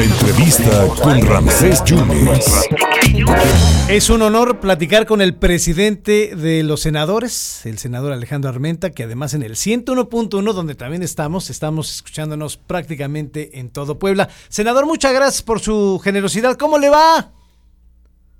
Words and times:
La 0.00 0.06
entrevista 0.06 0.86
con 1.02 1.20
Ramsés 1.28 1.84
Yunes. 1.84 2.66
Es 3.90 4.08
un 4.08 4.22
honor 4.22 4.58
platicar 4.58 5.04
con 5.04 5.20
el 5.20 5.34
presidente 5.36 6.34
de 6.34 6.62
los 6.62 6.80
senadores, 6.80 7.66
el 7.66 7.76
senador 7.76 8.14
Alejandro 8.14 8.48
Armenta, 8.48 8.92
que 8.92 9.02
además 9.02 9.34
en 9.34 9.42
el 9.42 9.56
101.1, 9.56 10.54
donde 10.54 10.74
también 10.74 11.02
estamos, 11.02 11.50
estamos 11.50 11.94
escuchándonos 11.96 12.56
prácticamente 12.56 13.58
en 13.60 13.70
todo 13.70 13.98
Puebla. 13.98 14.28
Senador, 14.48 14.86
muchas 14.86 15.12
gracias 15.12 15.42
por 15.42 15.60
su 15.60 16.00
generosidad. 16.02 16.56
¿Cómo 16.56 16.78
le 16.78 16.88
va? 16.88 17.32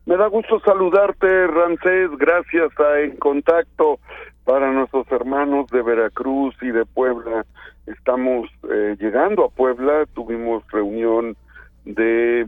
Me 0.07 0.17
da 0.17 0.29
gusto 0.29 0.61
saludarte, 0.61 1.47
Ramsés. 1.47 2.09
Gracias 2.17 2.71
a 2.81 3.01
En 3.01 3.19
Contacto 3.19 3.99
para 4.45 4.73
nuestros 4.73 5.07
hermanos 5.13 5.67
de 5.71 5.83
Veracruz 5.83 6.55
y 6.63 6.71
de 6.71 6.87
Puebla. 6.87 7.45
Estamos 7.85 8.49
eh, 8.73 8.97
llegando 8.99 9.45
a 9.45 9.51
Puebla, 9.51 10.07
tuvimos 10.15 10.63
reunión 10.73 11.37
de 11.85 12.47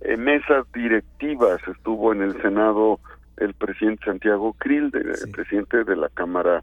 eh, 0.00 0.16
mesas 0.16 0.66
directivas, 0.72 1.60
estuvo 1.68 2.12
en 2.12 2.22
el 2.22 2.40
Senado 2.40 3.00
el 3.36 3.54
presidente 3.54 4.04
Santiago 4.04 4.52
Krill, 4.54 4.92
el 4.94 5.30
presidente 5.32 5.82
de 5.84 5.96
la 5.96 6.08
Cámara 6.08 6.62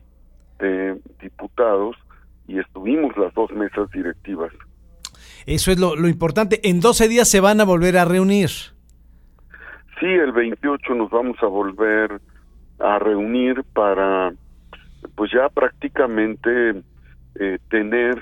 de 0.60 1.00
Diputados, 1.22 1.98
y 2.48 2.60
estuvimos 2.60 3.16
las 3.18 3.34
dos 3.34 3.52
mesas 3.52 3.90
directivas. 3.92 4.52
Eso 5.46 5.72
es 5.72 5.80
lo, 5.80 5.96
lo 5.96 6.08
importante. 6.08 6.62
En 6.64 6.80
12 6.80 7.08
días 7.08 7.30
se 7.30 7.40
van 7.40 7.60
a 7.60 7.66
volver 7.66 7.98
a 7.98 8.06
reunir. 8.06 8.50
Sí, 10.00 10.08
el 10.08 10.32
28 10.32 10.96
nos 10.96 11.10
vamos 11.10 11.38
a 11.42 11.48
volver 11.48 12.22
a 12.80 13.00
reunir 13.00 13.64
para 13.74 14.34
pues 15.16 15.32
ya 15.32 15.50
prácticamente 15.50 16.82
eh, 17.40 17.60
tener 17.70 18.22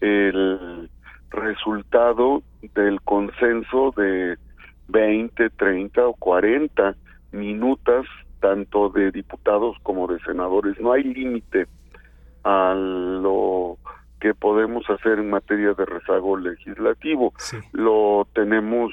el 0.00 0.90
resultado 1.30 2.42
del 2.74 3.00
consenso 3.02 3.92
de 3.96 4.36
20, 4.88 5.50
30 5.50 6.06
o 6.06 6.14
40 6.14 6.94
minutos 7.32 8.06
tanto 8.40 8.88
de 8.88 9.10
diputados 9.10 9.76
como 9.82 10.06
de 10.06 10.18
senadores. 10.20 10.78
No 10.80 10.92
hay 10.92 11.04
límite 11.04 11.66
a 12.42 12.74
lo 12.74 13.76
que 14.18 14.34
podemos 14.34 14.88
hacer 14.90 15.18
en 15.18 15.30
materia 15.30 15.74
de 15.74 15.84
rezago 15.84 16.36
legislativo. 16.36 17.32
Lo 17.72 18.26
tenemos 18.34 18.92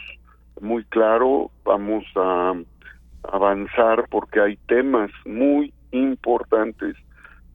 muy 0.62 0.84
claro, 0.86 1.52
vamos 1.64 2.06
a 2.16 2.54
avanzar 3.24 4.06
porque 4.10 4.40
hay 4.40 4.58
temas 4.68 5.12
muy 5.26 5.74
importantes 5.92 6.96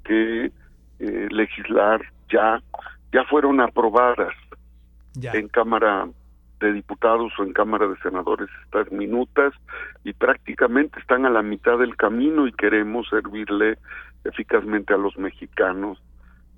que 0.04 0.50
eh, 0.98 1.28
legislar 1.30 2.02
ya 2.30 2.60
ya 3.12 3.24
fueron 3.24 3.60
aprobadas 3.60 4.32
en 5.20 5.48
Cámara 5.48 6.08
de 6.60 6.72
Diputados 6.72 7.32
o 7.38 7.42
en 7.42 7.52
Cámara 7.52 7.88
de 7.88 7.96
Senadores 7.98 8.48
estas 8.64 8.90
minutas 8.92 9.52
y 10.04 10.12
prácticamente 10.12 11.00
están 11.00 11.26
a 11.26 11.30
la 11.30 11.42
mitad 11.42 11.78
del 11.78 11.96
camino 11.96 12.46
y 12.46 12.52
queremos 12.52 13.08
servirle 13.08 13.78
eficazmente 14.24 14.94
a 14.94 14.96
los 14.96 15.18
mexicanos, 15.18 16.00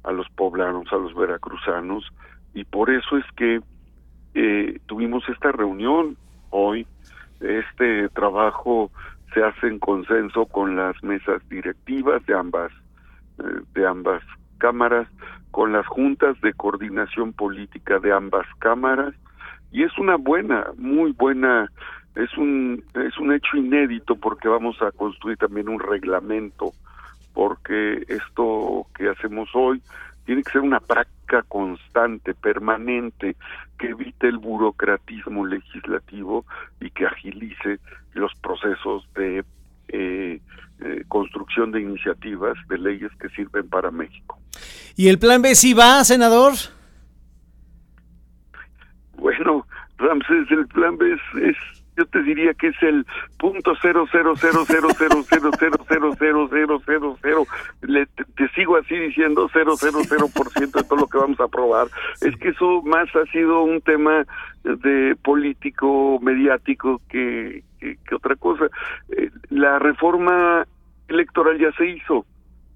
a 0.03 0.13
los 0.13 0.29
poblanos, 0.31 0.93
a 0.93 0.97
los 0.97 1.15
veracruzanos 1.15 2.05
y 2.53 2.65
por 2.65 2.91
eso 2.91 3.17
es 3.17 3.25
que 3.37 3.61
eh, 4.35 4.79
tuvimos 4.87 5.29
esta 5.29 5.53
reunión 5.53 6.17
hoy. 6.51 6.87
Este 7.41 8.09
trabajo 8.11 8.91
se 9.33 9.43
hace 9.43 9.67
en 9.67 9.79
consenso 9.79 10.47
con 10.47 10.77
las 10.77 11.03
mesas 11.03 11.47
directivas 11.49 12.25
de 12.27 12.35
ambas 12.35 12.73
eh, 13.39 13.61
de 13.75 13.87
ambas 13.87 14.23
cámaras, 14.59 15.09
con 15.51 15.73
las 15.73 15.87
juntas 15.87 16.41
de 16.41 16.53
coordinación 16.53 17.33
política 17.33 17.99
de 17.99 18.13
ambas 18.13 18.47
cámaras 18.59 19.15
y 19.71 19.83
es 19.83 19.97
una 19.99 20.17
buena, 20.17 20.67
muy 20.77 21.13
buena, 21.13 21.71
es 22.15 22.37
un 22.37 22.83
es 22.95 23.19
un 23.19 23.33
hecho 23.33 23.57
inédito 23.57 24.17
porque 24.17 24.49
vamos 24.49 24.81
a 24.83 24.93
construir 24.93 25.37
también 25.37 25.69
un 25.69 25.81
reglamento 25.81 26.73
porque 27.33 28.05
esto 28.09 28.87
que 28.97 29.09
hacemos 29.09 29.49
hoy 29.55 29.83
tiene 30.25 30.43
que 30.43 30.53
ser 30.53 30.63
una 30.63 30.81
práctica 30.81 31.43
constante, 31.43 32.35
permanente, 32.35 33.37
que 33.79 33.89
evite 33.89 34.29
el 34.29 34.39
burocratismo 34.39 35.45
legislativo 35.45 36.47
y 36.81 36.91
que 36.91 37.07
agilice 37.07 37.79
los 38.15 38.35
procesos 38.37 39.07
de 39.15 39.45
eh, 39.89 40.41
eh, 40.81 41.05
construcción 41.09 41.73
de 41.73 41.81
iniciativas, 41.81 42.57
de 42.69 42.79
leyes 42.79 43.11
que 43.21 43.29
sirven 43.31 43.69
para 43.69 43.91
México. 43.91 44.39
¿Y 44.97 45.09
el 45.09 45.19
plan 45.19 45.43
B 45.43 45.55
sí 45.55 45.75
va, 45.75 46.05
senador? 46.05 46.53
Bueno, 49.17 49.67
Ramses, 49.99 50.51
el 50.51 50.67
plan 50.69 50.97
B 50.97 51.13
es, 51.13 51.57
yo 51.97 52.07
te 52.07 52.23
diría 52.23 52.55
que 52.55 52.69
es 52.69 52.83
el 52.83 53.07
punto 53.39 53.73
cero 53.81 54.07
cero 54.11 54.35
cero 54.41 54.65
cero 54.67 54.89
cero 54.97 55.19
cero 55.29 55.51
cero 55.59 55.81
cero 55.89 56.15
cero 56.19 56.49
cero 56.51 56.83
cero 56.85 57.17
cero 57.23 57.47
le 57.83 58.07
te, 58.07 58.49
sigo 58.55 58.77
así 58.77 58.97
diciendo 58.97 59.49
cero 59.53 59.75
cero 59.79 59.99
cero 60.09 60.27
por 60.35 60.51
ciento 60.51 60.81
de 60.81 60.89
todo 60.89 60.99
lo 60.99 61.07
que 61.07 61.19
vamos 61.19 61.39
a 61.39 61.45
aprobar 61.45 61.87
es 62.21 62.37
que 62.37 62.49
eso 62.49 62.83
más 62.83 63.09
ha 63.15 63.25
sido 63.31 63.63
un 63.63 63.81
tema 63.81 64.27
de 64.65 65.17
político 65.23 66.19
mediático 66.21 67.01
que 67.09 67.63
que, 68.05 68.15
otra 68.15 68.37
cosa. 68.37 68.67
Eh, 69.11 69.31
la 69.51 69.79
reforma 69.79 70.67
electoral 71.09 71.59
ya 71.59 71.73
se 71.73 71.87
hizo, 71.87 72.25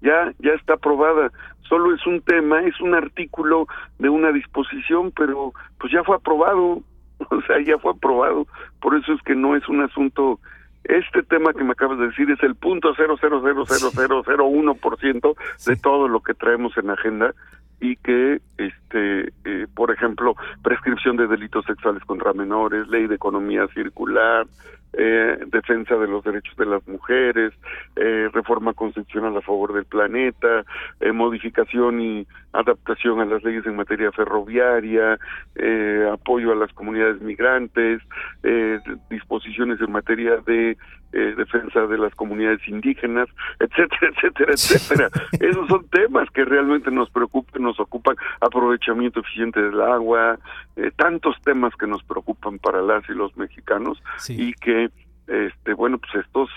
ya, 0.01 0.33
ya 0.39 0.53
está 0.53 0.73
aprobada. 0.73 1.31
Solo 1.67 1.93
es 1.93 2.05
un 2.07 2.21
tema, 2.21 2.61
es 2.63 2.79
un 2.81 2.95
artículo 2.95 3.67
de 3.99 4.09
una 4.09 4.31
disposición, 4.31 5.11
pero 5.15 5.53
pues 5.79 5.93
ya 5.93 6.03
fue 6.03 6.15
aprobado, 6.15 6.81
o 7.29 7.41
sea, 7.47 7.59
ya 7.61 7.77
fue 7.77 7.91
aprobado. 7.91 8.47
Por 8.81 8.95
eso 8.95 9.13
es 9.13 9.21
que 9.23 9.35
no 9.35 9.55
es 9.55 9.67
un 9.69 9.81
asunto 9.81 10.39
este 10.85 11.23
tema 11.23 11.53
que 11.53 11.63
me 11.63 11.73
acabas 11.73 11.99
de 11.99 12.07
decir 12.07 12.31
es 12.31 12.41
el 12.41 12.55
punto 12.55 12.93
cero 12.95 13.15
cero 13.19 13.41
cero 13.43 13.63
cero 13.67 13.91
cero 13.93 14.23
cero 14.25 14.45
uno 14.45 14.75
por 14.75 14.97
ciento 14.99 15.35
de 15.65 15.75
todo 15.75 16.07
lo 16.07 16.21
que 16.21 16.33
traemos 16.33 16.75
en 16.77 16.89
agenda 16.89 17.33
y 17.79 17.95
que 17.97 18.41
este 18.57 19.31
eh, 19.45 19.67
por 19.75 19.91
ejemplo 19.91 20.35
prescripción 20.63 21.17
de 21.17 21.27
delitos 21.27 21.65
sexuales 21.65 22.03
contra 22.05 22.33
menores 22.33 22.87
ley 22.87 23.07
de 23.07 23.15
economía 23.15 23.67
circular 23.73 24.47
eh, 24.93 25.37
defensa 25.47 25.95
de 25.95 26.07
los 26.07 26.23
derechos 26.23 26.55
de 26.57 26.65
las 26.65 26.87
mujeres, 26.87 27.53
eh, 27.95 28.29
reforma 28.33 28.73
constitucional 28.73 29.35
a 29.37 29.41
favor 29.41 29.73
del 29.73 29.85
planeta, 29.85 30.65
eh, 30.99 31.11
modificación 31.11 32.01
y 32.01 32.27
adaptación 32.53 33.19
a 33.19 33.25
las 33.25 33.43
leyes 33.43 33.65
en 33.65 33.75
materia 33.75 34.11
ferroviaria, 34.11 35.19
eh, 35.55 36.09
apoyo 36.11 36.51
a 36.51 36.55
las 36.55 36.73
comunidades 36.73 37.21
migrantes, 37.21 38.01
eh, 38.43 38.79
disposiciones 39.09 39.79
en 39.81 39.91
materia 39.91 40.37
de 40.45 40.77
eh, 41.11 41.33
defensa 41.35 41.87
de 41.87 41.97
las 41.97 42.13
comunidades 42.13 42.59
indígenas, 42.67 43.27
etcétera, 43.59 44.11
etcétera, 44.15 44.51
etcétera. 44.53 45.09
Esos 45.39 45.67
son 45.67 45.87
temas 45.89 46.29
que 46.31 46.45
realmente 46.45 46.91
nos 46.91 47.09
preocupan, 47.09 47.63
nos 47.63 47.79
ocupan, 47.79 48.15
aprovechamiento 48.41 49.19
eficiente 49.19 49.59
del 49.61 49.81
agua, 49.81 50.37
eh, 50.79 50.91
tantos 50.95 51.35
temas 51.43 51.75
que 51.75 51.87
nos 51.87 52.03
preocupan 52.03 52.57
para 52.57 52.81
las 52.81 53.03
y 53.09 53.13
los 53.13 53.35
mexicanos 53.35 54.01
y 54.29 54.53
que 54.53 54.89
este 55.27 55.73
bueno 55.73 55.97
pues 55.97 56.25
estos 56.25 56.49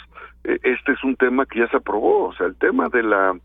eh, 0.44 0.60
este 0.62 0.92
es 0.92 1.02
un 1.02 1.16
tema 1.16 1.44
que 1.44 1.58
ya 1.58 1.68
se 1.68 1.78
aprobó 1.78 2.28
o 2.28 2.34
sea 2.34 2.46
el 2.46 2.54
tema 2.54 2.88
de 2.88 3.02
la 3.02 3.36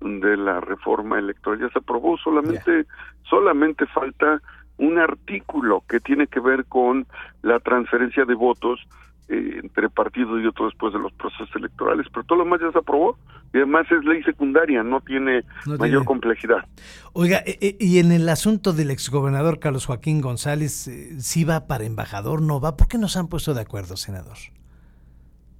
de 0.00 0.36
la 0.36 0.60
reforma 0.60 1.18
electoral 1.18 1.60
ya 1.60 1.70
se 1.70 1.78
aprobó 1.78 2.18
solamente 2.18 2.84
solamente 3.22 3.86
falta 3.86 4.42
un 4.76 4.98
artículo 4.98 5.82
que 5.88 5.98
tiene 5.98 6.26
que 6.26 6.40
ver 6.40 6.66
con 6.66 7.06
la 7.40 7.58
transferencia 7.60 8.26
de 8.26 8.34
votos 8.34 8.86
eh, 9.30 9.60
entre 9.62 9.90
partidos 9.90 10.42
y 10.42 10.46
otro 10.46 10.64
después 10.64 10.90
de 10.94 10.98
los 10.98 11.12
procesos 11.12 11.54
electorales, 11.54 12.06
pero 12.10 12.24
todo 12.24 12.38
lo 12.38 12.44
demás 12.44 12.62
ya 12.62 12.72
se 12.72 12.78
aprobó 12.78 13.18
y 13.52 13.58
además 13.58 13.86
es 13.90 14.02
ley 14.02 14.22
secundaria, 14.22 14.82
no 14.82 15.02
tiene 15.02 15.44
mayor 15.78 16.06
complejidad. 16.06 16.66
Oiga, 17.12 17.42
eh, 17.44 17.58
eh, 17.60 17.76
y 17.78 17.98
en 17.98 18.10
el 18.10 18.26
asunto 18.30 18.72
del 18.72 18.90
exgobernador 18.90 19.58
Carlos 19.58 19.84
Joaquín 19.84 20.22
González, 20.22 20.90
si 21.18 21.44
va 21.44 21.66
para 21.66 21.84
embajador, 21.84 22.40
no 22.40 22.58
va, 22.58 22.78
¿por 22.78 22.88
qué 22.88 22.96
no 22.96 23.08
se 23.08 23.18
han 23.18 23.28
puesto 23.28 23.52
de 23.52 23.60
acuerdo, 23.60 23.98
senador? 23.98 24.38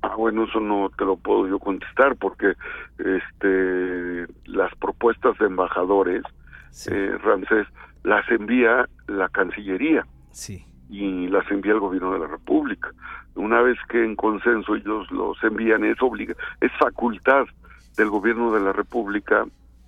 Ah, 0.00 0.14
bueno, 0.16 0.44
eso 0.44 0.60
no 0.60 0.90
te 0.96 1.04
lo 1.04 1.18
puedo 1.18 1.46
yo 1.46 1.58
contestar 1.58 2.16
porque 2.16 2.54
este 2.96 4.26
las 4.46 4.74
propuestas 4.76 5.36
de 5.36 5.44
embajadores, 5.44 6.22
Ramsés, 7.22 7.66
las 8.02 8.26
envía 8.30 8.88
la 9.08 9.28
Cancillería. 9.28 10.06
Sí 10.30 10.64
y 10.88 11.28
las 11.28 11.48
envía 11.50 11.72
el 11.72 11.80
gobierno 11.80 12.12
de 12.12 12.20
la 12.20 12.26
República. 12.26 12.92
Una 13.34 13.60
vez 13.60 13.78
que 13.88 14.04
en 14.04 14.16
consenso 14.16 14.74
ellos 14.74 15.10
los 15.10 15.42
envían, 15.42 15.84
es 15.84 16.00
obliga 16.00 16.34
es 16.60 16.72
facultad 16.78 17.46
del 17.96 18.10
gobierno 18.10 18.52
de 18.52 18.60
la 18.60 18.72
República, 18.72 19.44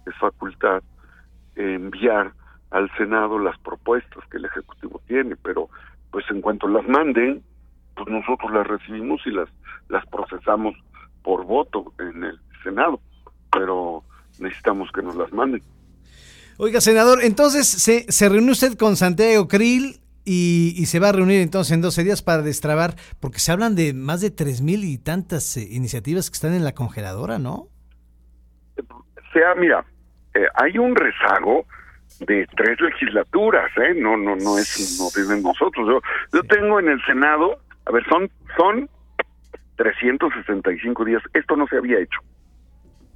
es 0.06 0.14
facultad 0.16 0.82
enviar 1.56 2.32
al 2.70 2.90
Senado 2.96 3.38
las 3.38 3.58
propuestas 3.58 4.24
que 4.30 4.38
el 4.38 4.44
Ejecutivo 4.44 5.00
tiene, 5.06 5.36
pero 5.36 5.68
pues 6.10 6.24
en 6.30 6.40
cuanto 6.40 6.68
las 6.68 6.86
manden, 6.88 7.42
pues 7.96 8.08
nosotros 8.08 8.52
las 8.52 8.66
recibimos 8.66 9.20
y 9.26 9.30
las 9.30 9.48
las 9.90 10.06
procesamos 10.06 10.74
por 11.22 11.44
voto 11.44 11.92
en 11.98 12.24
el 12.24 12.40
Senado, 12.62 13.00
pero 13.50 14.04
necesitamos 14.38 14.90
que 14.92 15.02
nos 15.02 15.16
las 15.16 15.32
manden. 15.32 15.62
Oiga, 16.56 16.80
senador, 16.80 17.22
entonces 17.22 17.66
se, 17.66 18.10
se 18.10 18.28
reunió 18.28 18.52
usted 18.52 18.76
con 18.76 18.96
Santiago 18.96 19.48
Krill 19.48 20.00
y, 20.24 20.84
se 20.86 21.00
va 21.00 21.08
a 21.08 21.12
reunir 21.12 21.40
entonces 21.40 21.72
en 21.72 21.80
12 21.80 22.04
días 22.04 22.22
para 22.22 22.42
destrabar, 22.42 22.94
porque 23.20 23.38
se 23.38 23.52
hablan 23.52 23.74
de 23.74 23.94
más 23.94 24.20
de 24.20 24.30
tres 24.30 24.60
mil 24.60 24.84
y 24.84 24.98
tantas 24.98 25.56
eh, 25.56 25.66
iniciativas 25.70 26.30
que 26.30 26.34
están 26.34 26.54
en 26.54 26.64
la 26.64 26.72
congeladora, 26.72 27.38
¿no? 27.38 27.68
Sea, 29.32 29.54
mira, 29.56 29.84
eh, 30.34 30.46
hay 30.54 30.78
un 30.78 30.94
rezago 30.96 31.66
de 32.20 32.46
tres 32.56 32.80
legislaturas, 32.80 33.70
¿eh? 33.78 33.94
No, 33.94 34.16
no, 34.16 34.36
no 34.36 34.58
es, 34.58 34.98
no 34.98 35.08
viven 35.14 35.42
nosotros. 35.42 35.86
Yo, 35.88 36.00
yo 36.32 36.42
tengo 36.44 36.80
en 36.80 36.88
el 36.88 37.04
Senado, 37.06 37.60
a 37.86 37.92
ver, 37.92 38.04
son, 38.08 38.30
son 38.56 38.88
365 39.76 41.04
días. 41.04 41.22
Esto 41.32 41.56
no 41.56 41.66
se 41.68 41.76
había 41.76 41.98
hecho. 41.98 42.20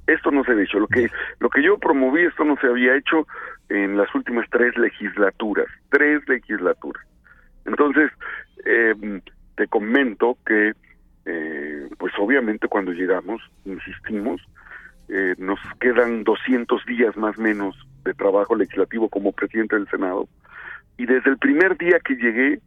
Esto 0.07 0.31
no 0.31 0.43
se 0.43 0.51
había 0.51 0.65
hecho. 0.65 0.79
Lo 0.79 0.87
que, 0.87 1.09
lo 1.39 1.49
que 1.49 1.63
yo 1.63 1.77
promoví, 1.77 2.23
esto 2.23 2.43
no 2.43 2.57
se 2.57 2.67
había 2.67 2.95
hecho 2.95 3.27
en 3.69 3.97
las 3.97 4.13
últimas 4.13 4.47
tres 4.49 4.77
legislaturas. 4.77 5.67
Tres 5.89 6.27
legislaturas. 6.27 7.03
Entonces, 7.65 8.11
eh, 8.65 9.21
te 9.55 9.67
comento 9.67 10.37
que, 10.45 10.73
eh, 11.25 11.89
pues 11.97 12.13
obviamente 12.19 12.67
cuando 12.67 12.91
llegamos, 12.91 13.41
insistimos, 13.65 14.41
eh, 15.09 15.35
nos 15.37 15.59
quedan 15.79 16.23
200 16.23 16.85
días 16.85 17.15
más 17.17 17.37
menos 17.37 17.75
de 18.03 18.13
trabajo 18.13 18.55
legislativo 18.55 19.09
como 19.09 19.31
presidente 19.31 19.75
del 19.75 19.89
Senado. 19.89 20.27
Y 20.97 21.05
desde 21.05 21.29
el 21.31 21.37
primer 21.37 21.77
día 21.77 21.99
que 21.99 22.15
llegué, 22.15 22.59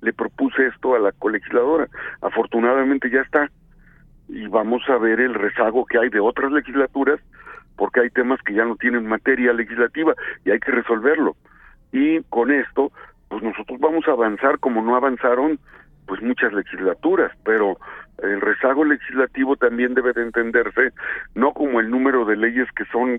le 0.00 0.12
propuse 0.12 0.66
esto 0.66 0.94
a 0.94 0.98
la 0.98 1.12
colegisladora. 1.12 1.88
Afortunadamente 2.20 3.10
ya 3.10 3.20
está. 3.20 3.50
Y 4.28 4.46
vamos 4.48 4.82
a 4.88 4.98
ver 4.98 5.20
el 5.20 5.34
rezago 5.34 5.86
que 5.86 5.98
hay 5.98 6.08
de 6.08 6.20
otras 6.20 6.50
legislaturas, 6.52 7.20
porque 7.76 8.00
hay 8.00 8.10
temas 8.10 8.40
que 8.42 8.54
ya 8.54 8.64
no 8.64 8.76
tienen 8.76 9.06
materia 9.06 9.52
legislativa 9.52 10.14
y 10.44 10.50
hay 10.50 10.58
que 10.58 10.72
resolverlo. 10.72 11.36
Y 11.92 12.22
con 12.24 12.50
esto, 12.50 12.90
pues 13.28 13.42
nosotros 13.42 13.78
vamos 13.80 14.06
a 14.08 14.12
avanzar 14.12 14.58
como 14.58 14.82
no 14.82 14.96
avanzaron 14.96 15.58
pues 16.06 16.22
muchas 16.22 16.52
legislaturas, 16.52 17.32
pero 17.44 17.76
el 18.22 18.40
rezago 18.40 18.84
legislativo 18.84 19.56
también 19.56 19.94
debe 19.94 20.12
de 20.12 20.22
entenderse 20.22 20.92
no 21.34 21.52
como 21.52 21.80
el 21.80 21.90
número 21.90 22.24
de 22.24 22.36
leyes 22.36 22.68
que 22.76 22.84
son 22.86 23.18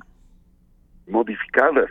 modificadas, 1.08 1.90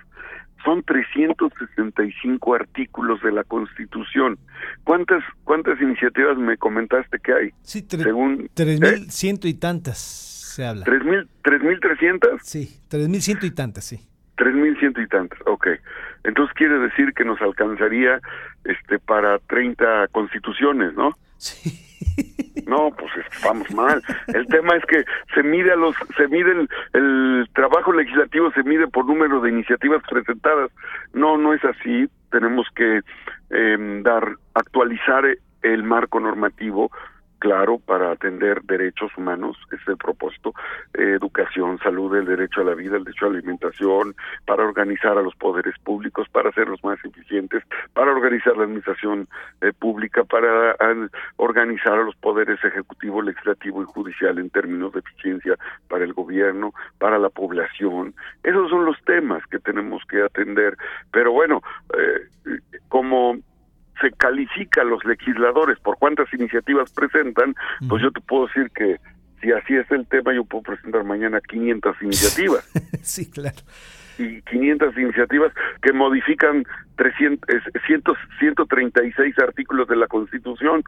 son 0.67 0.83
365 0.83 2.55
artículos 2.55 3.23
de 3.23 3.33
la 3.33 3.45
Constitución. 3.45 4.37
¿Cuántas 4.85 5.23
cuántas 5.45 5.81
iniciativas 5.81 6.37
me 6.37 6.59
comentaste 6.59 7.19
que 7.21 7.33
hay? 7.33 7.51
Sí, 7.63 7.87
Según, 7.89 8.51
tres 8.53 8.81
mil 8.81 9.05
¿eh? 9.05 9.07
ciento 9.09 9.47
y 9.49 9.55
tantas 9.55 9.97
se 9.97 10.67
habla. 10.67 10.85
¿Tres 10.85 11.05
mil, 11.05 11.29
tres 11.43 11.63
mil 11.63 11.79
trescientas? 11.81 12.43
Sí, 12.43 12.81
tres 12.89 13.09
mil 13.09 13.23
ciento 13.23 13.47
y 13.47 13.53
tantas, 13.53 13.85
sí. 13.85 14.01
Tres 14.37 14.55
mil 14.55 14.77
ciento 14.79 15.01
y 15.01 15.07
tantas, 15.07 15.39
ok. 15.47 15.69
Entonces 16.25 16.53
quiere 16.55 16.79
decir 16.81 17.15
que 17.15 17.25
nos 17.25 17.41
alcanzaría 17.41 18.21
este 18.65 18.99
para 18.99 19.39
30 19.39 20.09
constituciones, 20.09 20.95
¿no? 20.95 21.13
Sí. 21.39 21.86
No, 22.67 22.91
pues 22.91 23.13
vamos 23.45 23.71
mal. 23.73 24.03
El 24.27 24.47
tema 24.47 24.75
es 24.75 24.85
que 24.87 25.05
se 25.35 25.43
mide 25.43 25.73
a 25.73 25.77
los, 25.77 25.95
se 26.17 26.27
mide 26.29 26.67
el, 26.95 27.49
trabajo 27.55 27.93
legislativo 27.93 28.51
se 28.53 28.65
mide 28.65 28.89
por 28.89 29.07
número 29.07 29.41
de 29.41 29.51
iniciativas 29.51 30.03
presentadas. 30.09 30.71
No, 31.13 31.39
no 31.39 31.55
es 31.55 31.65
así. 31.65 32.09
Tenemos 32.31 32.67
que 32.75 33.01
eh, 33.51 34.01
dar, 34.03 34.37
actualizar 34.55 35.25
el 35.63 35.83
marco 35.85 36.19
normativo 36.21 36.91
claro 37.38 37.79
para 37.79 38.12
atender 38.12 38.62
derechos 38.62 39.11
humanos, 39.17 39.56
es 39.73 39.81
el 39.88 39.97
propósito, 39.97 40.55
educación, 40.94 41.79
salud, 41.79 42.15
el 42.17 42.27
derecho 42.27 42.61
a 42.61 42.65
la 42.65 42.75
vida, 42.75 42.97
el 42.97 43.05
derecho 43.05 43.27
a 43.27 43.31
la 43.31 43.38
alimentación, 43.38 44.15
para 44.47 44.65
organizar 44.65 45.19
a 45.19 45.23
los 45.23 45.35
poderes 45.37 45.75
públicos, 45.85 46.29
para 46.31 46.50
hacerlos 46.50 46.83
más 46.85 46.99
eficientes, 47.05 47.62
para 47.93 48.12
organizar 48.12 48.56
la 48.56 48.65
administración 48.65 49.29
eh, 49.61 49.73
pública, 49.79 50.25
para 50.25 50.77
organizar 51.37 51.94
a 51.94 52.05
los 52.05 52.17
poderes 52.17 52.62
ejecutivo, 52.65 53.23
legislativo 53.23 53.82
y 53.82 53.87
judicial 53.87 54.39
en 54.39 54.50
términos 54.50 54.93
de 54.93 55.00
eficiencia 55.00 55.56
para 55.89 56.05
el 56.05 56.12
gobierno, 56.12 56.73
para 56.99 57.19
la 57.19 57.29
población. 57.29 58.15
Esos 58.43 58.71
son 58.71 58.85
los 58.85 58.97
temas 59.05 59.44
que 59.47 59.59
tenemos 59.59 60.03
que 60.09 60.23
atender. 60.23 60.77
Pero 61.12 61.32
bueno, 61.32 61.62
eh, 61.97 62.61
como 62.89 63.39
se 64.00 64.10
califica 64.12 64.82
a 64.82 64.84
los 64.84 65.04
legisladores 65.04 65.78
por 65.81 65.98
cuántas 65.98 66.32
iniciativas 66.32 66.93
presentan, 66.93 67.54
pues 67.88 68.02
yo 68.02 68.10
te 68.10 68.20
puedo 68.20 68.46
decir 68.46 68.70
que 68.70 68.98
si 69.40 69.52
así 69.52 69.75
es 69.76 69.90
el 69.90 70.06
tema, 70.06 70.34
yo 70.34 70.44
puedo 70.44 70.62
presentar 70.62 71.04
mañana 71.04 71.40
500 71.40 72.02
iniciativas. 72.02 72.64
sí, 73.02 73.31
claro. 73.31 73.56
Y 74.19 74.40
500 74.43 74.96
iniciativas 74.96 75.52
que 75.82 75.93
modifican 75.93 76.64
300, 76.96 78.16
136 78.38 79.38
artículos 79.38 79.88
de 79.88 79.96
la 79.96 80.06
Constitución. 80.06 80.82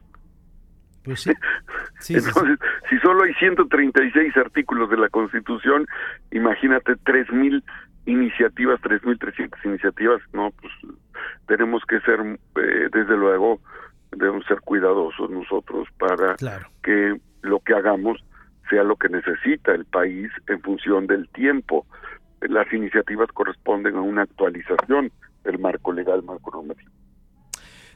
Pues 1.05 1.21
sí. 2.01 2.15
Entonces, 2.15 2.59
si 2.89 2.99
solo 2.99 3.25
hay 3.25 3.35
136 3.35 4.37
artículos 4.37 4.91
de 4.91 4.97
la 4.97 5.09
Constitución, 5.11 5.87
imagínate 6.31 6.95
3.000 6.95 7.63
iniciativas, 8.09 8.81
3.300 8.81 9.65
iniciativas, 9.65 10.21
no, 10.33 10.51
pues 10.61 10.73
tenemos 11.47 11.83
que 11.87 12.01
ser, 12.01 12.21
eh, 12.21 12.89
desde 12.93 13.17
luego, 13.17 13.61
debemos 14.11 14.45
ser 14.47 14.61
cuidadosos 14.63 15.31
nosotros 15.31 15.87
para 15.99 16.37
que 16.83 17.21
lo 17.43 17.61
que 17.61 17.75
hagamos 17.75 18.19
sea 18.71 18.83
lo 18.83 18.97
que 18.97 19.09
necesita 19.09 19.73
el 19.73 19.85
país 19.85 20.31
en 20.47 20.61
función 20.63 21.07
del 21.07 21.29
tiempo. 21.31 21.87
Las 22.41 22.73
iniciativas 22.73 23.29
corresponden 23.33 23.97
a 23.97 24.01
una 24.01 24.23
actualización 24.23 25.11
del 25.45 25.59
marco 25.59 25.93
legal, 25.93 26.23
marco 26.23 26.51
normativo. 26.51 26.91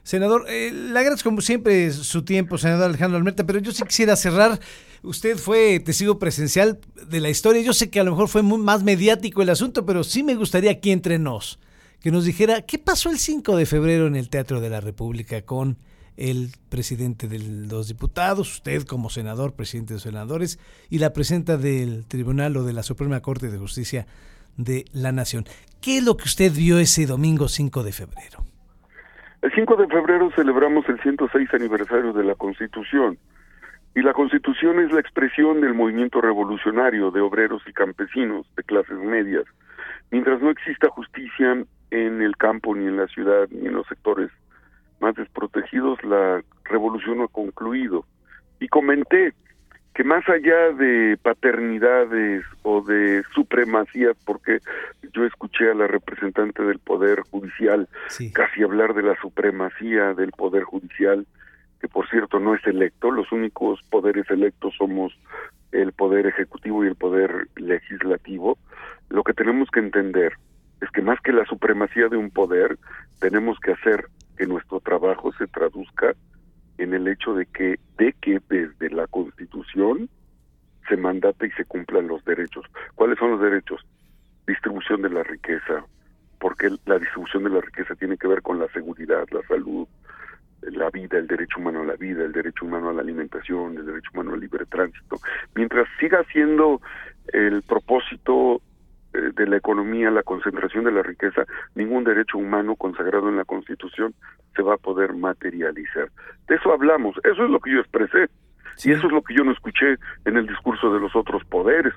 Senador, 0.02 0.44
eh, 0.48 0.72
le 0.72 0.98
agradezco 0.98 1.30
como 1.30 1.40
siempre 1.40 1.90
su 1.90 2.24
tiempo, 2.24 2.58
senador 2.58 2.88
Alejandro 2.88 3.18
Almerta, 3.18 3.44
pero 3.46 3.60
yo 3.60 3.70
sí 3.70 3.84
quisiera 3.84 4.16
cerrar. 4.16 4.58
Usted 5.02 5.36
fue 5.36 5.80
testigo 5.80 6.18
presencial 6.18 6.78
de 7.08 7.20
la 7.20 7.28
historia. 7.28 7.62
Yo 7.62 7.72
sé 7.72 7.90
que 7.90 8.00
a 8.00 8.04
lo 8.04 8.12
mejor 8.12 8.28
fue 8.28 8.42
más 8.42 8.84
mediático 8.84 9.42
el 9.42 9.50
asunto, 9.50 9.84
pero 9.84 10.04
sí 10.04 10.22
me 10.22 10.34
gustaría 10.34 10.70
aquí 10.70 10.92
entre 10.92 11.18
nos 11.18 11.58
que 12.02 12.10
nos 12.10 12.24
dijera 12.24 12.62
qué 12.62 12.78
pasó 12.78 13.10
el 13.10 13.18
5 13.18 13.56
de 13.56 13.64
febrero 13.64 14.06
en 14.06 14.16
el 14.16 14.28
Teatro 14.28 14.60
de 14.60 14.68
la 14.68 14.80
República 14.80 15.42
con 15.42 15.76
el 16.16 16.50
presidente 16.68 17.28
de 17.28 17.38
los 17.38 17.88
diputados, 17.88 18.56
usted 18.56 18.82
como 18.82 19.08
senador, 19.08 19.54
presidente 19.54 19.94
de 19.94 19.96
los 19.96 20.02
senadores, 20.02 20.58
y 20.90 20.98
la 20.98 21.12
presidenta 21.12 21.56
del 21.56 22.04
Tribunal 22.06 22.56
o 22.56 22.64
de 22.64 22.72
la 22.72 22.82
Suprema 22.82 23.20
Corte 23.20 23.50
de 23.50 23.58
Justicia 23.58 24.06
de 24.56 24.84
la 24.92 25.12
Nación. 25.12 25.44
¿Qué 25.80 25.98
es 25.98 26.04
lo 26.04 26.16
que 26.16 26.24
usted 26.24 26.52
vio 26.52 26.78
ese 26.78 27.06
domingo 27.06 27.48
5 27.48 27.82
de 27.82 27.92
febrero? 27.92 28.44
El 29.40 29.52
5 29.54 29.76
de 29.76 29.86
febrero 29.86 30.30
celebramos 30.34 30.84
el 30.88 31.00
106 31.00 31.48
aniversario 31.54 32.12
de 32.12 32.24
la 32.24 32.34
Constitución. 32.34 33.16
Y 33.94 34.02
la 34.02 34.14
Constitución 34.14 34.80
es 34.80 34.90
la 34.92 35.00
expresión 35.00 35.60
del 35.60 35.74
movimiento 35.74 36.20
revolucionario 36.20 37.10
de 37.10 37.20
obreros 37.20 37.62
y 37.66 37.72
campesinos 37.72 38.46
de 38.56 38.62
clases 38.62 38.96
medias. 38.96 39.44
Mientras 40.10 40.40
no 40.40 40.50
exista 40.50 40.88
justicia 40.88 41.64
en 41.90 42.22
el 42.22 42.36
campo, 42.36 42.74
ni 42.74 42.86
en 42.86 42.96
la 42.96 43.06
ciudad, 43.08 43.48
ni 43.50 43.66
en 43.66 43.74
los 43.74 43.86
sectores 43.86 44.30
más 45.00 45.14
desprotegidos, 45.14 46.02
la 46.04 46.42
revolución 46.64 47.18
no 47.18 47.24
ha 47.24 47.28
concluido. 47.28 48.06
Y 48.60 48.68
comenté 48.68 49.34
que 49.94 50.04
más 50.04 50.26
allá 50.28 50.72
de 50.72 51.18
paternidades 51.22 52.44
o 52.62 52.80
de 52.80 53.22
supremacías, 53.34 54.16
porque 54.24 54.60
yo 55.12 55.26
escuché 55.26 55.70
a 55.70 55.74
la 55.74 55.86
representante 55.86 56.62
del 56.62 56.78
Poder 56.78 57.20
Judicial 57.30 57.88
casi 58.32 58.62
hablar 58.62 58.94
de 58.94 59.02
la 59.02 59.20
supremacía 59.20 60.14
del 60.14 60.30
Poder 60.32 60.62
Judicial, 60.62 61.26
que 61.82 61.88
por 61.88 62.08
cierto 62.08 62.38
no 62.38 62.54
es 62.54 62.64
electo, 62.64 63.10
los 63.10 63.32
únicos 63.32 63.80
poderes 63.90 64.30
electos 64.30 64.72
somos 64.78 65.12
el 65.72 65.92
Poder 65.92 66.26
Ejecutivo 66.26 66.84
y 66.84 66.88
el 66.88 66.94
Poder 66.94 67.48
Legislativo, 67.56 68.56
lo 69.08 69.24
que 69.24 69.34
tenemos 69.34 69.68
que 69.68 69.80
entender 69.80 70.32
es 70.80 70.88
que 70.90 71.02
más 71.02 71.20
que 71.20 71.32
la 71.32 71.44
supremacía 71.44 72.08
de 72.08 72.16
un 72.16 72.30
poder, 72.30 72.78
tenemos 73.20 73.58
que 73.58 73.72
hacer 73.72 74.06
que 74.36 74.46
nuestro 74.46 74.78
trabajo 74.78 75.32
se 75.32 75.48
traduzca 75.48 76.14
en 76.78 76.94
el 76.94 77.08
hecho 77.08 77.34
de 77.34 77.46
que 77.46 77.80
de 77.98 78.14
que 78.20 78.40
desde 78.48 78.90
la 78.90 79.08
Constitución 79.08 80.08
se 80.88 80.96
mandate 80.96 81.48
y 81.48 81.50
se 81.50 81.64
cumplan 81.64 82.06
los 82.06 82.24
derechos. 82.24 82.64
¿Cuáles 82.94 83.18
son 83.18 83.32
los 83.32 83.40
derechos? 83.40 83.84
Distribución 84.46 85.02
de 85.02 85.10
la 85.10 85.24
riqueza, 85.24 85.84
porque 86.38 86.70
la 86.86 86.98
distribución 86.98 87.44
de 87.44 87.50
la 87.50 87.60
riqueza 87.60 87.96
tiene 87.96 88.16
que 88.16 88.28
ver 88.28 88.42
con 88.42 88.60
la 88.60 88.68
seguridad, 88.68 89.26
la 89.32 89.42
salud, 89.48 89.88
la 90.70 90.90
vida, 90.90 91.18
el 91.18 91.26
derecho 91.26 91.58
humano 91.58 91.82
a 91.82 91.84
la 91.84 91.96
vida, 91.96 92.24
el 92.24 92.32
derecho 92.32 92.64
humano 92.64 92.90
a 92.90 92.92
la 92.92 93.02
alimentación, 93.02 93.76
el 93.76 93.86
derecho 93.86 94.10
humano 94.14 94.34
al 94.34 94.40
libre 94.40 94.64
tránsito. 94.66 95.16
Mientras 95.54 95.88
siga 95.98 96.24
siendo 96.32 96.80
el 97.32 97.62
propósito 97.62 98.60
eh, 99.14 99.30
de 99.34 99.46
la 99.46 99.56
economía, 99.56 100.10
la 100.10 100.22
concentración 100.22 100.84
de 100.84 100.92
la 100.92 101.02
riqueza, 101.02 101.44
ningún 101.74 102.04
derecho 102.04 102.38
humano 102.38 102.76
consagrado 102.76 103.28
en 103.28 103.36
la 103.36 103.44
Constitución 103.44 104.14
se 104.54 104.62
va 104.62 104.74
a 104.74 104.78
poder 104.78 105.14
materializar. 105.14 106.10
De 106.48 106.56
eso 106.56 106.72
hablamos, 106.72 107.16
eso 107.24 107.44
es 107.44 107.50
lo 107.50 107.60
que 107.60 107.72
yo 107.72 107.80
expresé 107.80 108.28
y 108.84 108.92
eso 108.92 109.06
es 109.06 109.12
lo 109.12 109.22
que 109.22 109.34
yo 109.34 109.44
no 109.44 109.52
escuché 109.52 109.96
en 110.24 110.36
el 110.36 110.46
discurso 110.46 110.92
de 110.92 111.00
los 111.00 111.14
otros 111.14 111.44
poderes. 111.44 111.92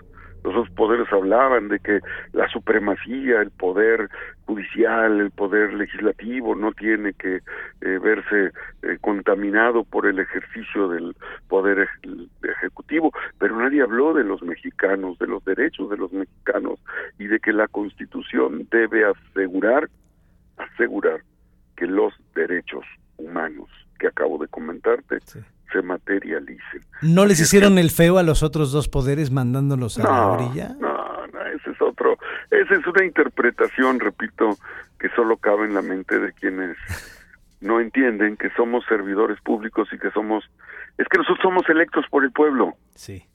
Los 0.45 0.53
dos 0.53 0.69
poderes 0.69 1.11
hablaban 1.11 1.69
de 1.69 1.79
que 1.79 2.01
la 2.33 2.47
supremacía, 2.49 3.41
el 3.41 3.49
poder 3.49 4.09
judicial, 4.45 5.19
el 5.19 5.31
poder 5.31 5.73
legislativo 5.73 6.53
no 6.53 6.71
tiene 6.71 7.13
que 7.13 7.37
eh, 7.37 7.99
verse 7.99 8.51
eh, 8.83 8.97
contaminado 9.01 9.83
por 9.83 10.05
el 10.05 10.19
ejercicio 10.19 10.87
del 10.89 11.15
poder 11.47 11.89
ejecutivo, 12.43 13.11
pero 13.39 13.57
nadie 13.57 13.81
habló 13.81 14.13
de 14.13 14.23
los 14.23 14.43
mexicanos, 14.43 15.17
de 15.17 15.25
los 15.25 15.43
derechos 15.45 15.89
de 15.89 15.97
los 15.97 16.13
mexicanos 16.13 16.79
y 17.17 17.25
de 17.25 17.39
que 17.39 17.51
la 17.51 17.67
Constitución 17.67 18.67
debe 18.69 19.03
asegurar 19.03 19.89
asegurar 20.57 21.21
que 21.75 21.87
los 21.87 22.13
derechos 22.35 22.85
humanos 23.17 23.67
que 24.05 24.09
acabo 24.09 24.37
de 24.37 24.47
comentarte 24.47 25.19
se 25.71 25.81
materialicen. 25.81 26.81
¿No 27.01 27.25
les 27.25 27.39
hicieron 27.39 27.77
el 27.77 27.89
feo 27.89 28.17
a 28.17 28.23
los 28.23 28.43
otros 28.43 28.71
dos 28.71 28.87
poderes 28.87 29.31
mandándolos 29.31 29.97
a 29.97 30.03
la 30.03 30.27
orilla? 30.27 30.75
No, 30.79 31.27
no, 31.27 31.41
ese 31.47 31.71
es 31.71 31.81
otro, 31.81 32.17
esa 32.51 32.75
es 32.75 32.85
una 32.85 33.03
interpretación, 33.03 33.99
repito, 33.99 34.57
que 34.99 35.09
solo 35.09 35.37
cabe 35.37 35.65
en 35.65 35.73
la 35.73 35.81
mente 35.81 36.19
de 36.19 36.31
quienes 36.33 36.77
no 37.61 37.79
entienden 37.79 38.37
que 38.37 38.51
somos 38.51 38.85
servidores 38.85 39.41
públicos 39.41 39.89
y 39.91 39.97
que 39.97 40.11
somos, 40.11 40.43
es 40.97 41.07
que 41.07 41.17
nosotros 41.17 41.41
somos 41.41 41.67
electos 41.67 42.05
por 42.09 42.23
el 42.23 42.31
pueblo. 42.31 42.75
Sí. 42.93 43.25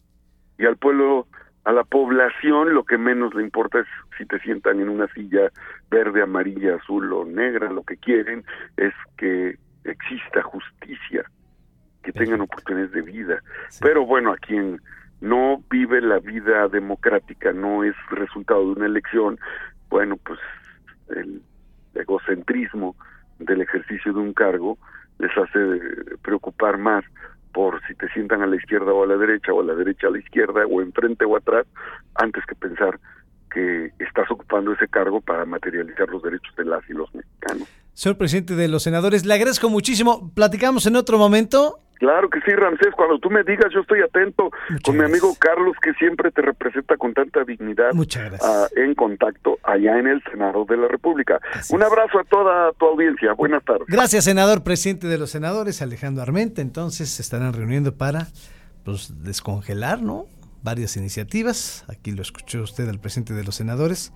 Y 0.58 0.66
al 0.66 0.76
pueblo, 0.76 1.26
a 1.64 1.72
la 1.72 1.84
población, 1.84 2.74
lo 2.74 2.84
que 2.84 2.96
menos 2.96 3.34
le 3.34 3.42
importa 3.42 3.80
es 3.80 3.86
si 4.16 4.24
te 4.24 4.38
sientan 4.40 4.80
en 4.80 4.88
una 4.88 5.08
silla 5.08 5.50
verde, 5.90 6.22
amarilla, 6.22 6.76
azul 6.76 7.12
o 7.12 7.24
negra, 7.24 7.72
lo 7.72 7.82
que 7.82 7.96
quieren 7.96 8.44
es 8.76 8.94
que 9.18 9.58
exista 9.84 10.42
justicia 10.42 11.24
que 12.02 12.12
tengan 12.12 12.40
oportunidades 12.40 12.92
de 12.92 13.02
vida. 13.02 13.42
Pero 13.80 14.06
bueno, 14.06 14.32
a 14.32 14.36
quien 14.36 14.80
no 15.20 15.62
vive 15.70 16.00
la 16.00 16.18
vida 16.18 16.68
democrática, 16.68 17.52
no 17.52 17.84
es 17.84 17.94
resultado 18.10 18.60
de 18.60 18.72
una 18.72 18.86
elección, 18.86 19.38
bueno, 19.90 20.16
pues 20.16 20.38
el 21.10 21.42
egocentrismo 21.94 22.96
del 23.38 23.62
ejercicio 23.62 24.12
de 24.12 24.20
un 24.20 24.32
cargo 24.32 24.78
les 25.18 25.36
hace 25.36 25.58
preocupar 26.22 26.78
más 26.78 27.04
por 27.52 27.84
si 27.86 27.94
te 27.94 28.08
sientan 28.10 28.42
a 28.42 28.46
la 28.46 28.56
izquierda 28.56 28.92
o 28.92 29.02
a 29.02 29.06
la 29.06 29.16
derecha 29.16 29.52
o 29.52 29.60
a 29.60 29.64
la 29.64 29.74
derecha 29.74 30.06
a 30.06 30.10
la 30.10 30.18
izquierda 30.18 30.66
o 30.66 30.80
enfrente 30.80 31.24
o 31.24 31.36
atrás 31.36 31.66
antes 32.14 32.44
que 32.46 32.54
pensar 32.54 32.98
que 33.50 33.92
estás 33.98 34.30
ocupando 34.30 34.72
ese 34.72 34.88
cargo 34.88 35.20
para 35.20 35.44
materializar 35.44 36.08
los 36.08 36.22
derechos 36.22 36.54
de 36.56 36.64
las 36.64 36.88
y 36.88 36.92
los 36.92 37.12
mexicanos. 37.12 37.29
Señor 38.00 38.16
presidente 38.16 38.56
de 38.56 38.66
los 38.66 38.84
senadores, 38.84 39.26
le 39.26 39.34
agradezco 39.34 39.68
muchísimo. 39.68 40.32
¿Platicamos 40.34 40.86
en 40.86 40.96
otro 40.96 41.18
momento? 41.18 41.80
Claro 41.98 42.30
que 42.30 42.40
sí, 42.40 42.50
Ramsés. 42.50 42.94
Cuando 42.96 43.18
tú 43.18 43.28
me 43.28 43.42
digas, 43.42 43.66
yo 43.74 43.80
estoy 43.80 44.00
atento 44.00 44.50
con 44.82 44.96
mi 44.96 45.04
amigo 45.04 45.36
Carlos, 45.38 45.76
que 45.82 45.92
siempre 45.92 46.30
te 46.30 46.40
representa 46.40 46.96
con 46.96 47.12
tanta 47.12 47.44
dignidad. 47.44 47.92
Muchas 47.92 48.30
gracias. 48.30 48.50
Ah, 48.50 48.68
en 48.74 48.94
contacto 48.94 49.58
allá 49.62 49.98
en 49.98 50.06
el 50.06 50.22
Senado 50.30 50.64
de 50.64 50.78
la 50.78 50.88
República. 50.88 51.40
Un 51.68 51.82
abrazo 51.82 52.20
a 52.20 52.24
toda 52.24 52.72
tu 52.72 52.86
audiencia. 52.86 53.34
Buenas 53.34 53.62
tardes. 53.64 53.86
Gracias, 53.86 54.24
senador, 54.24 54.64
presidente 54.64 55.06
de 55.06 55.18
los 55.18 55.28
senadores, 55.28 55.82
Alejandro 55.82 56.22
Armenta. 56.22 56.62
Entonces 56.62 57.10
se 57.10 57.20
estarán 57.20 57.52
reuniendo 57.52 57.94
para 57.94 58.28
pues, 58.82 59.22
descongelar, 59.22 60.00
¿no? 60.00 60.24
Varias 60.62 60.96
iniciativas. 60.96 61.84
Aquí 61.88 62.12
lo 62.12 62.22
escuchó 62.22 62.62
usted, 62.62 62.88
al 62.88 63.00
presidente 63.00 63.34
de 63.34 63.44
los 63.44 63.56
senadores 63.56 64.12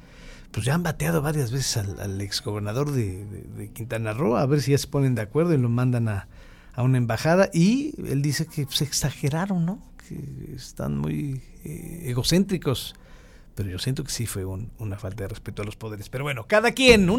pues 0.55 0.67
ya 0.67 0.75
han 0.75 0.85
bateado 0.85 1.21
varias 1.21 1.51
veces 1.51 1.77
al, 1.77 2.21
exgobernador 2.21 2.93
de, 2.93 3.71
Quintana 3.75 4.13
Roo, 4.13 4.37
a 4.37 4.47
ver 4.47 4.63
si 4.63 4.71
ya 4.71 4.79
se 4.79 4.87
ponen 4.87 5.17
de 5.17 5.23
acuerdo 5.23 5.53
y 5.53 5.59
lo 5.59 5.69
mandan 5.69 6.07
a, 6.07 6.29
a 6.75 6.83
una 6.85 6.97
embajada 6.97 7.51
y 7.53 7.93
él 8.09 8.23
dice 8.23 8.47
que 8.47 8.65
se 8.71 8.85
exageraron, 8.85 9.67
¿no? 9.67 9.83
Que 10.09 10.55
están 10.55 10.99
muy 10.99 11.43
eh, 11.65 12.03
egocéntricos. 12.05 12.95
Pero 13.57 13.71
yo 13.71 13.79
siento 13.79 14.03
que 14.03 14.11
sí 14.11 14.27
fue 14.27 14.45
una 14.45 14.99
falta 14.99 15.25
de 15.25 15.29
respeto 15.29 15.63
a 15.63 15.65
los 15.65 15.77
poderes. 15.77 16.09
Pero 16.09 16.25
bueno, 16.25 16.47
cada 16.49 16.73
quien. 16.73 17.07